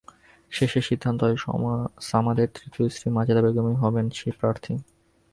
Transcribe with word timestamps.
শেষে 0.51 0.79
সিদ্ধান্ত 0.81 1.19
হয়, 1.23 1.37
সামাদের 2.01 2.47
তৃতীয় 2.55 2.87
স্ত্রী 2.89 3.07
মাজেদা 3.11 3.41
বেগমই 3.41 3.75
হবেন 3.75 4.05
সেই 4.09 4.33
প্রার্থী। 4.39 4.73